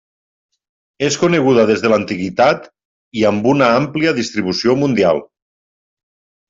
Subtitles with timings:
[1.07, 2.67] És coneguda des de l'antiguitat
[3.21, 5.27] i amb una àmplia distribució mundial.